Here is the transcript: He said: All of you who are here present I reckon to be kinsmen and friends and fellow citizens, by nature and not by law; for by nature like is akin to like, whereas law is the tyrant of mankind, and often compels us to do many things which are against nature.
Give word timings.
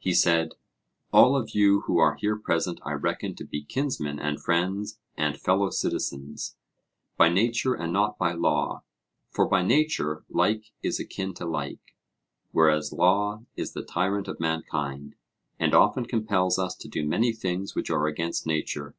He 0.00 0.14
said: 0.14 0.54
All 1.12 1.36
of 1.36 1.50
you 1.50 1.82
who 1.82 1.98
are 1.98 2.16
here 2.16 2.36
present 2.36 2.80
I 2.84 2.90
reckon 2.94 3.36
to 3.36 3.44
be 3.44 3.62
kinsmen 3.62 4.18
and 4.18 4.42
friends 4.42 4.98
and 5.16 5.38
fellow 5.40 5.70
citizens, 5.70 6.56
by 7.16 7.28
nature 7.28 7.72
and 7.74 7.92
not 7.92 8.18
by 8.18 8.32
law; 8.32 8.82
for 9.30 9.46
by 9.46 9.62
nature 9.62 10.24
like 10.28 10.72
is 10.82 10.98
akin 10.98 11.34
to 11.34 11.44
like, 11.46 11.94
whereas 12.50 12.92
law 12.92 13.44
is 13.54 13.74
the 13.74 13.84
tyrant 13.84 14.26
of 14.26 14.40
mankind, 14.40 15.14
and 15.56 15.72
often 15.72 16.04
compels 16.06 16.58
us 16.58 16.74
to 16.78 16.88
do 16.88 17.06
many 17.06 17.32
things 17.32 17.76
which 17.76 17.88
are 17.88 18.08
against 18.08 18.44
nature. 18.44 18.96